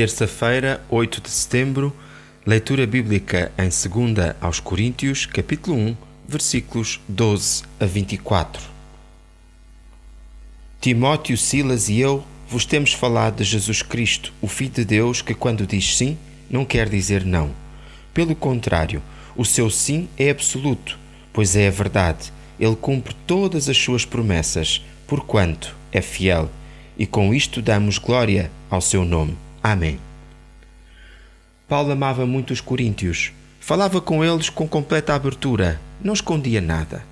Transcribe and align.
Terça-feira, 0.00 0.82
8 0.88 1.20
de 1.20 1.28
setembro, 1.28 1.94
leitura 2.46 2.86
bíblica 2.86 3.52
em 3.58 3.64
2 3.64 4.34
aos 4.40 4.58
Coríntios, 4.58 5.26
capítulo 5.26 5.76
1, 5.76 5.96
versículos 6.26 6.98
12 7.06 7.64
a 7.78 7.84
24. 7.84 8.62
Timóteo, 10.80 11.36
Silas 11.36 11.90
e 11.90 12.00
eu 12.00 12.24
vos 12.48 12.64
temos 12.64 12.94
falado 12.94 13.36
de 13.36 13.44
Jesus 13.44 13.82
Cristo, 13.82 14.32
o 14.40 14.48
Filho 14.48 14.70
de 14.70 14.86
Deus, 14.86 15.20
que 15.20 15.34
quando 15.34 15.66
diz 15.66 15.94
sim, 15.94 16.16
não 16.48 16.64
quer 16.64 16.88
dizer 16.88 17.22
não. 17.22 17.50
Pelo 18.14 18.34
contrário, 18.34 19.02
o 19.36 19.44
seu 19.44 19.68
sim 19.68 20.08
é 20.16 20.30
absoluto, 20.30 20.98
pois 21.30 21.54
é 21.54 21.68
a 21.68 21.70
verdade. 21.70 22.32
Ele 22.58 22.74
cumpre 22.74 23.14
todas 23.26 23.68
as 23.68 23.76
suas 23.76 24.06
promessas, 24.06 24.82
porquanto 25.06 25.76
é 25.92 26.00
fiel, 26.00 26.48
e 26.96 27.04
com 27.06 27.34
isto 27.34 27.60
damos 27.60 27.98
glória 27.98 28.50
ao 28.70 28.80
seu 28.80 29.04
nome. 29.04 29.36
Amém. 29.62 30.00
Paulo 31.68 31.92
amava 31.92 32.26
muito 32.26 32.52
os 32.52 32.60
coríntios. 32.60 33.32
Falava 33.60 34.00
com 34.00 34.24
eles 34.24 34.48
com 34.48 34.66
completa 34.66 35.14
abertura, 35.14 35.80
não 36.02 36.14
escondia 36.14 36.60
nada. 36.60 37.04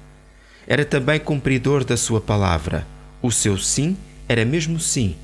Era 0.67 0.85
também 0.85 1.21
cumpridor 1.21 1.85
da 1.85 1.97
sua 1.97 2.21
palavra. 2.21 2.87
O 3.23 3.31
seu 3.31 3.57
sim 3.57 3.97
era 4.29 4.45
mesmo 4.45 4.81
sim, 4.81 5.15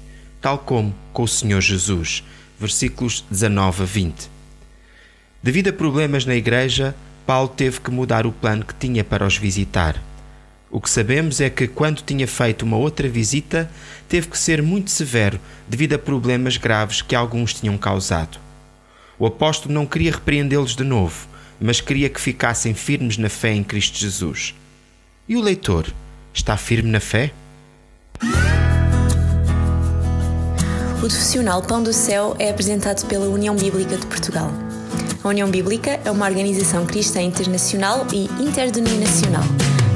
tal 0.41 0.59
como 0.59 0.95
com 1.13 1.23
o 1.23 1.29
Senhor 1.29 1.61
Jesus. 1.61 2.23
Versículos 2.59 3.25
19 3.31 3.83
a 3.83 3.87
20. 3.87 4.31
Devido 5.43 5.69
a 5.69 5.73
problemas 5.73 6.25
na 6.25 6.35
igreja, 6.35 6.95
Paulo 7.27 7.49
teve 7.49 7.81
que 7.81 7.91
mudar 7.91 8.27
o 8.27 8.33
plano 8.33 8.65
que 8.65 8.75
tinha 8.75 9.03
para 9.03 9.27
os 9.27 9.37
visitar. 9.37 10.01
O 10.75 10.81
que 10.81 10.91
sabemos 10.91 11.41
é 11.41 11.49
que, 11.49 11.69
quando 11.69 12.03
tinha 12.03 12.27
feito 12.27 12.63
uma 12.63 12.77
outra 12.77 13.09
visita, 13.09 13.71
teve 14.09 14.27
que 14.27 14.37
ser 14.37 14.61
muito 14.61 14.91
severo 14.91 15.39
devido 15.69 15.93
a 15.93 15.99
problemas 16.01 16.57
graves 16.57 17.01
que 17.01 17.15
alguns 17.15 17.55
tinham 17.55 17.79
causado. 17.79 18.41
O 19.17 19.25
apóstolo 19.25 19.73
não 19.73 19.87
queria 19.87 20.11
repreendê-los 20.11 20.75
de 20.75 20.83
novo, 20.83 21.29
mas 21.61 21.81
queria 21.81 22.09
que 22.09 22.21
ficassem 22.21 22.75
firmes 22.75 23.17
na 23.17 23.29
fé 23.29 23.55
em 23.55 23.63
Cristo 23.63 23.97
Jesus. 23.97 24.53
E 25.29 25.37
o 25.37 25.41
leitor 25.41 25.87
está 26.33 26.57
firme 26.57 26.91
na 26.91 26.99
fé? 26.99 27.33
O 30.97 30.99
profissional 30.99 31.63
Pão 31.63 31.85
do 31.85 31.93
Céu 31.93 32.35
é 32.37 32.51
apresentado 32.51 33.07
pela 33.07 33.29
União 33.29 33.55
Bíblica 33.55 33.97
de 33.97 34.07
Portugal. 34.07 34.51
A 35.23 35.29
União 35.29 35.49
Bíblica 35.49 36.01
é 36.05 36.11
uma 36.11 36.27
organização 36.27 36.85
cristã 36.85 37.23
internacional 37.23 38.09
e 38.13 38.25
interdenominacional 38.43 39.45